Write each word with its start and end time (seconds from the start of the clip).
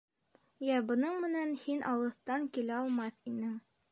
—Йә, 0.67 0.77
бының 0.91 1.19
менән 1.25 1.51
һин 1.65 1.85
алыҫтан 1.91 2.49
килә 2.57 2.75
алмаҫ 2.81 3.31
инең... 3.33 3.55